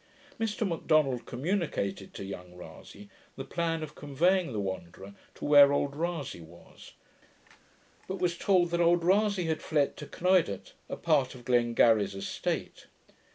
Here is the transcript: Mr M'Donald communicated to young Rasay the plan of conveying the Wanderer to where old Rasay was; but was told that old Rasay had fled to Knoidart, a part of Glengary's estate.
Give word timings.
Mr 0.39 0.67
M'Donald 0.67 1.27
communicated 1.27 2.11
to 2.15 2.23
young 2.25 2.55
Rasay 2.55 3.07
the 3.35 3.43
plan 3.45 3.83
of 3.83 3.93
conveying 3.93 4.51
the 4.51 4.59
Wanderer 4.59 5.13
to 5.35 5.45
where 5.45 5.71
old 5.71 5.93
Rasay 5.95 6.41
was; 6.41 6.93
but 8.07 8.17
was 8.17 8.35
told 8.35 8.71
that 8.71 8.81
old 8.81 9.03
Rasay 9.03 9.43
had 9.45 9.61
fled 9.61 9.95
to 9.97 10.07
Knoidart, 10.07 10.73
a 10.89 10.97
part 10.97 11.35
of 11.35 11.45
Glengary's 11.45 12.15
estate. 12.15 12.87